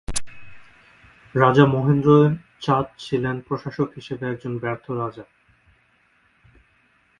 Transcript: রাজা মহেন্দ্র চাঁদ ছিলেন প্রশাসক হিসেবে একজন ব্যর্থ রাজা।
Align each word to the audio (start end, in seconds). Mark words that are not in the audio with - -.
রাজা 1.35 1.65
মহেন্দ্র 1.65 2.09
চাঁদ 2.61 2.85
ছিলেন 2.99 3.35
প্রশাসক 3.47 3.89
হিসেবে 3.95 4.23
একজন 4.29 4.53
ব্যর্থ 4.57 4.85
রাজা। 4.91 5.25